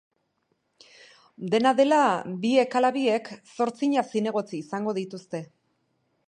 [1.53, 1.99] Dena dela,
[2.45, 5.45] biek ala biek zortzina zinegotzi izango dituzte.